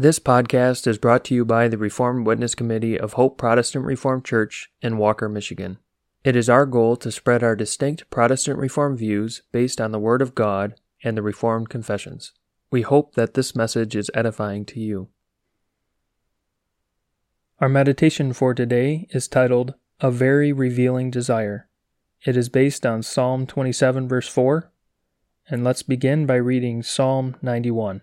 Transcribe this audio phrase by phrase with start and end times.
[0.00, 4.24] This podcast is brought to you by the Reformed Witness Committee of Hope Protestant Reformed
[4.24, 5.78] Church in Walker, Michigan.
[6.22, 10.22] It is our goal to spread our distinct Protestant Reformed views based on the Word
[10.22, 12.30] of God and the Reformed confessions.
[12.70, 15.08] We hope that this message is edifying to you.
[17.58, 21.68] Our meditation for today is titled A Very Revealing Desire.
[22.24, 24.70] It is based on Psalm 27, verse 4,
[25.50, 28.02] and let's begin by reading Psalm 91.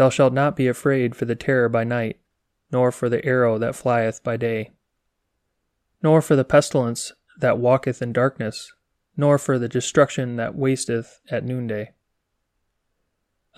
[0.00, 2.18] Thou shalt not be afraid for the terror by night,
[2.72, 4.70] nor for the arrow that flieth by day,
[6.02, 8.72] nor for the pestilence that walketh in darkness,
[9.14, 11.92] nor for the destruction that wasteth at noonday.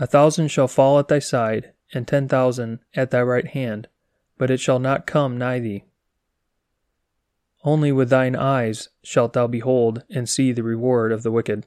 [0.00, 3.86] A thousand shall fall at thy side, and ten thousand at thy right hand,
[4.36, 5.84] but it shall not come nigh thee.
[7.62, 11.66] Only with thine eyes shalt thou behold and see the reward of the wicked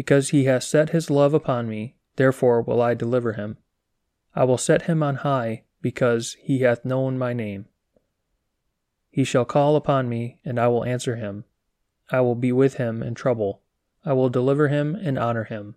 [0.00, 3.58] Because he has set his love upon me, therefore will I deliver him.
[4.34, 7.66] I will set him on high, because he hath known my name.
[9.10, 11.44] He shall call upon me, and I will answer him.
[12.10, 13.60] I will be with him in trouble.
[14.02, 15.74] I will deliver him and honor him.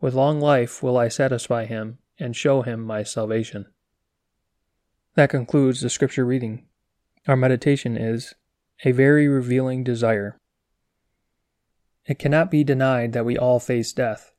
[0.00, 3.66] With long life will I satisfy him and show him my salvation.
[5.16, 6.64] That concludes the scripture reading.
[7.28, 8.34] Our meditation is
[8.86, 10.38] a very revealing desire.
[12.06, 14.32] It cannot be denied that we all face death.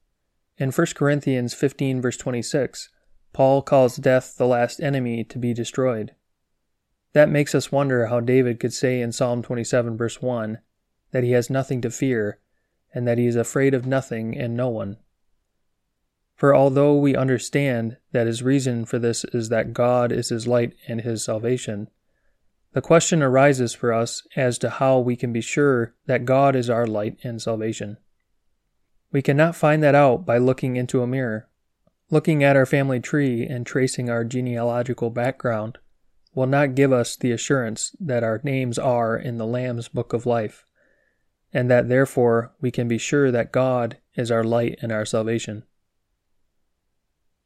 [0.58, 2.90] In 1 Corinthians 15, verse 26,
[3.32, 6.14] Paul calls death the last enemy to be destroyed.
[7.14, 10.60] That makes us wonder how David could say in Psalm 27, verse 1,
[11.12, 12.40] that he has nothing to fear,
[12.94, 14.98] and that he is afraid of nothing and no one.
[16.36, 20.76] For although we understand that his reason for this is that God is his light
[20.88, 21.90] and his salvation,
[22.74, 26.70] the question arises for us as to how we can be sure that God is
[26.70, 27.98] our light and salvation.
[29.12, 31.48] We cannot find that out by looking into a mirror.
[32.10, 35.78] Looking at our family tree and tracing our genealogical background
[36.34, 40.26] will not give us the assurance that our names are in the Lamb's book of
[40.26, 40.66] life,
[41.54, 45.64] and that therefore we can be sure that God is our light and our salvation.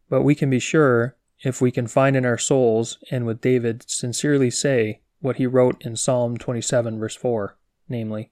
[0.10, 3.84] But we can be sure if we can find in our souls and with David
[3.90, 7.58] sincerely say, what he wrote in Psalm 27, verse 4,
[7.90, 8.32] namely,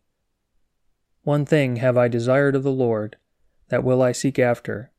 [1.24, 3.18] One thing have I desired of the Lord,
[3.70, 4.92] that will I seek after,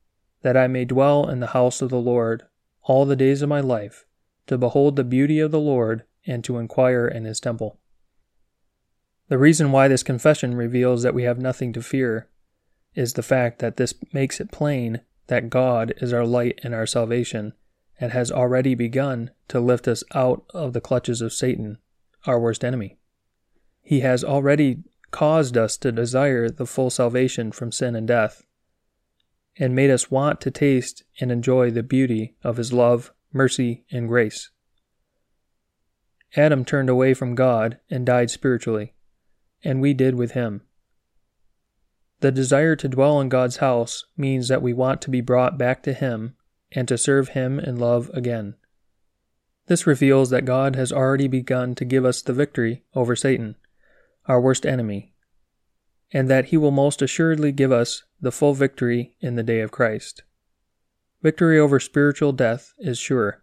[0.42, 2.44] that I may dwell in the house of the Lord
[2.82, 4.04] all the days of my life,
[4.46, 7.78] to behold the beauty of the Lord and to inquire in his temple.
[9.28, 12.28] The reason why this confession reveals that we have nothing to fear
[12.94, 16.86] is the fact that this makes it plain that God is our light and our
[16.86, 17.52] salvation
[18.00, 21.78] and has already begun to lift us out of the clutches of Satan,
[22.26, 22.98] our worst enemy.
[23.82, 28.44] He has already caused us to desire the full salvation from sin and death,
[29.58, 34.08] and made us want to taste and enjoy the beauty of His love, mercy, and
[34.08, 34.50] grace.
[36.36, 38.94] Adam turned away from God and died spiritually,
[39.64, 40.62] and we did with him.
[42.20, 45.82] The desire to dwell in God's house means that we want to be brought back
[45.82, 46.34] to Him
[46.72, 48.54] and to serve Him in love again.
[49.66, 53.56] This reveals that God has already begun to give us the victory over Satan,
[54.26, 55.12] our worst enemy,
[56.12, 59.72] and that He will most assuredly give us the full victory in the day of
[59.72, 60.22] Christ.
[61.22, 63.42] Victory over spiritual death is sure,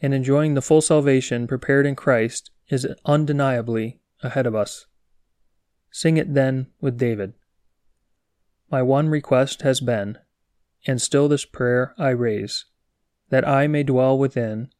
[0.00, 4.86] and enjoying the full salvation prepared in Christ is undeniably ahead of us.
[5.90, 7.34] Sing it then with David.
[8.70, 10.18] My one request has been
[10.86, 12.64] and still this prayer I raise,
[13.28, 14.70] that I may dwell within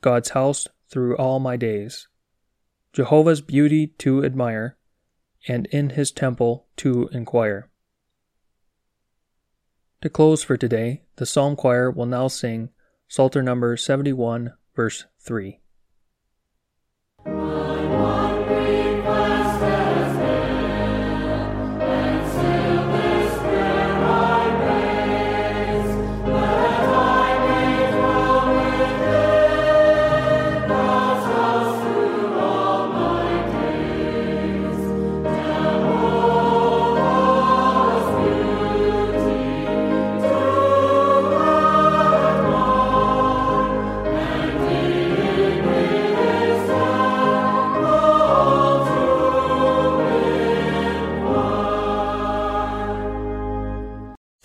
[0.00, 2.08] God's house through all my days,
[2.92, 4.76] Jehovah's beauty to admire,
[5.46, 7.70] and in his temple to inquire.
[10.02, 12.70] To close for today, the psalm choir will now sing
[13.06, 15.59] Psalter number 71, verse 3.